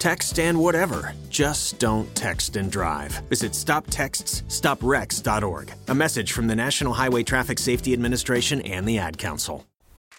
[0.00, 1.14] Text and whatever.
[1.28, 3.12] Just don't text and drive.
[3.28, 5.72] Visit stoptextsstopwrecks.org.
[5.88, 9.66] A message from the National Highway Traffic Safety Administration and the Ad Council.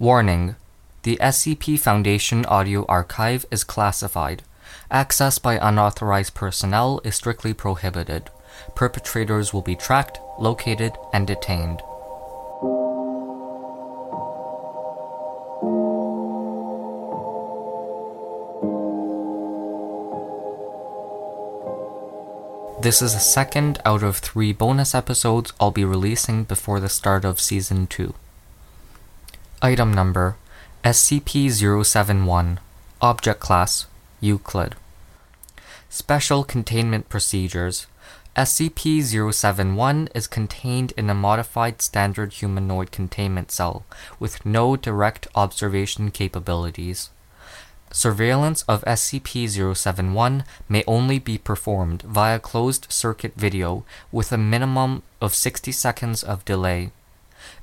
[0.00, 0.56] Warning
[1.02, 4.42] The SCP Foundation audio archive is classified.
[4.90, 8.30] Access by unauthorized personnel is strictly prohibited.
[8.74, 11.82] Perpetrators will be tracked, located, and detained.
[22.80, 27.26] This is the second out of three bonus episodes I'll be releasing before the start
[27.26, 28.14] of Season 2.
[29.62, 30.36] Item Number
[30.84, 32.60] SCP 071
[33.02, 33.84] Object Class
[34.18, 34.74] Euclid
[35.90, 37.86] Special Containment Procedures
[38.34, 43.84] SCP 071 is contained in a modified standard humanoid containment cell
[44.18, 47.10] with no direct observation capabilities.
[47.92, 55.02] Surveillance of SCP 071 may only be performed via closed circuit video with a minimum
[55.20, 56.92] of 60 seconds of delay.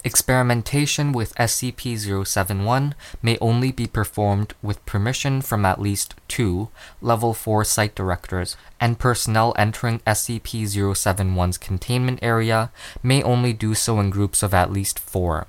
[0.03, 6.69] Experimentation with SCP 071 may only be performed with permission from at least two
[7.01, 12.71] Level 4 site directors, and personnel entering SCP 071's containment area
[13.03, 15.47] may only do so in groups of at least four.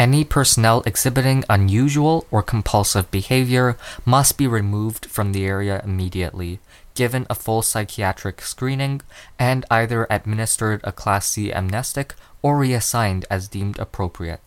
[0.00, 6.58] Any personnel exhibiting unusual or compulsive behavior must be removed from the area immediately,
[6.94, 9.02] given a full psychiatric screening,
[9.38, 14.40] and either administered a Class C amnestic or reassigned as deemed appropriate.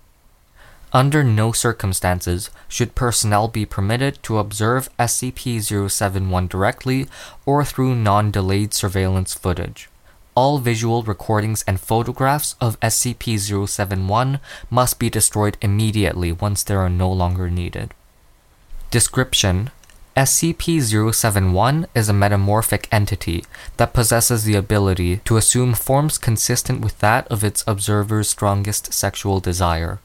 [0.91, 7.07] Under no circumstances should personnel be permitted to observe SCP 071 directly
[7.45, 9.87] or through non delayed surveillance footage.
[10.35, 14.39] All visual recordings and photographs of SCP 071
[14.71, 17.93] must be destroyed immediately once they are no longer needed.
[18.89, 19.69] Description
[20.17, 20.81] SCP
[21.13, 23.45] 071 is a metamorphic entity
[23.77, 29.39] that possesses the ability to assume forms consistent with that of its observer's strongest sexual
[29.39, 29.99] desire.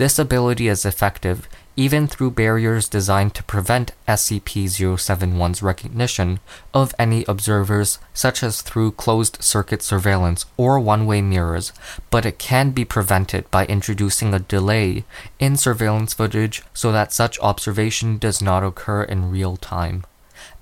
[0.00, 1.46] This ability is effective
[1.76, 6.40] even through barriers designed to prevent SCP 071's recognition
[6.72, 11.74] of any observers, such as through closed circuit surveillance or one way mirrors,
[12.08, 15.04] but it can be prevented by introducing a delay
[15.38, 20.06] in surveillance footage so that such observation does not occur in real time.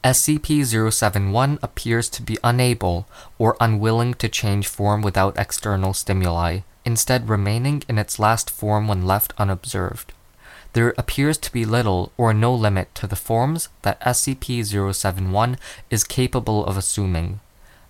[0.02, 3.06] SCP 071 appears to be unable
[3.38, 9.06] or unwilling to change form without external stimuli, instead, remaining in its last form when
[9.06, 10.12] left unobserved
[10.72, 15.58] there appears to be little or no limit to the forms that SCP 071
[15.90, 17.40] is capable of assuming.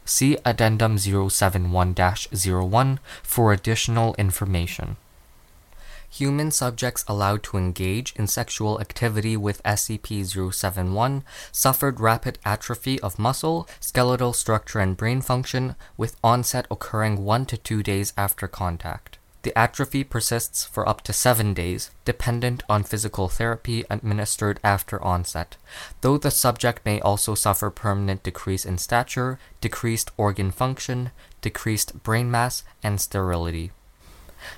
[0.04, 4.96] See Addendum 071 01 for additional information.
[6.10, 13.18] Human subjects allowed to engage in sexual activity with SCP 071 suffered rapid atrophy of
[13.18, 19.18] muscle, skeletal structure, and brain function, with onset occurring 1 to 2 days after contact.
[19.42, 25.56] The atrophy persists for up to seven days, dependent on physical therapy administered after onset,
[26.00, 32.30] though the subject may also suffer permanent decrease in stature, decreased organ function, decreased brain
[32.30, 33.70] mass, and sterility.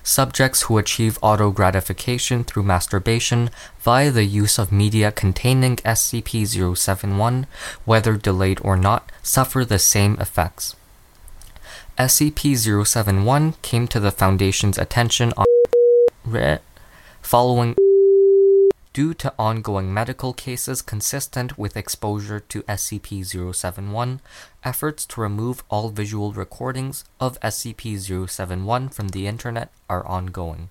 [0.03, 3.49] Subjects who achieve auto gratification through masturbation
[3.79, 7.47] via the use of media containing SCP 071,
[7.85, 10.75] whether delayed or not, suffer the same effects.
[11.97, 15.45] SCP-071 came to the Foundation's attention on
[17.21, 17.75] following
[18.93, 24.19] due to ongoing medical cases consistent with exposure to SCP-071,
[24.63, 30.69] efforts to remove all visual recordings of SCP-071 from the internet are ongoing.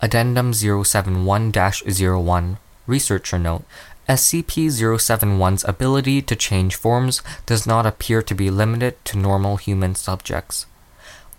[0.00, 3.64] Addendum 071-01 Researcher Note
[4.08, 9.94] SCP 071's ability to change forms does not appear to be limited to normal human
[9.94, 10.64] subjects.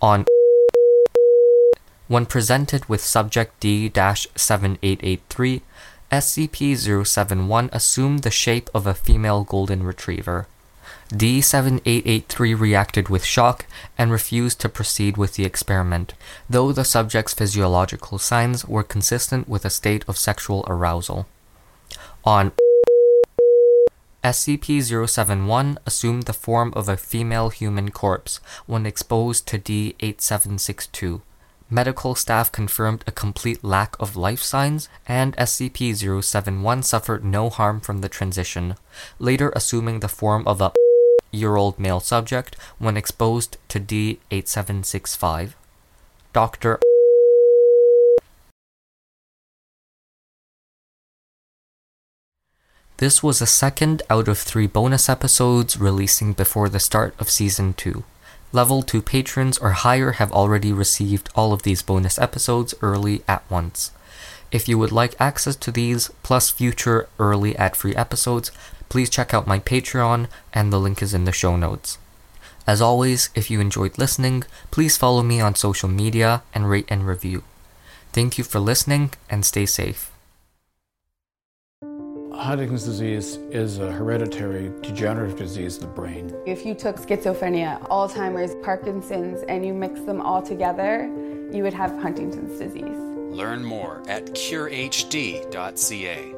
[0.00, 0.24] On
[2.06, 5.62] when presented with Subject D 7883,
[6.10, 6.76] SCP
[7.06, 10.48] 071 assumed the shape of a female golden retriever.
[11.10, 13.66] D7883 reacted with shock
[13.96, 16.14] and refused to proceed with the experiment,
[16.48, 21.26] though the subject's physiological signs were consistent with a state of sexual arousal.
[22.24, 22.50] On
[24.24, 31.22] SCP 071 assumed the form of a female human corpse when exposed to D 8762.
[31.72, 35.94] Medical staff confirmed a complete lack of life signs, and SCP
[36.24, 38.74] 071 suffered no harm from the transition,
[39.20, 40.72] later assuming the form of a
[41.30, 45.54] year old male subject when exposed to D 8765.
[46.32, 46.80] Dr.
[52.96, 57.74] This was a second out of three bonus episodes releasing before the start of Season
[57.74, 58.02] 2.
[58.52, 63.48] Level 2 patrons or higher have already received all of these bonus episodes early at
[63.48, 63.92] once.
[64.50, 68.50] If you would like access to these, plus future early ad free episodes,
[68.88, 71.98] please check out my Patreon, and the link is in the show notes.
[72.66, 74.42] As always, if you enjoyed listening,
[74.72, 77.44] please follow me on social media and rate and review.
[78.12, 80.09] Thank you for listening and stay safe.
[82.40, 86.34] Huntington's disease is a hereditary degenerative disease of the brain.
[86.46, 91.04] If you took schizophrenia, Alzheimer's, Parkinson's, and you mix them all together,
[91.52, 92.96] you would have Huntington's disease.
[93.30, 96.34] Learn more at curehd.ca.